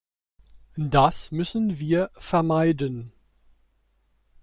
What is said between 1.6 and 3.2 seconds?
wir vermeiden.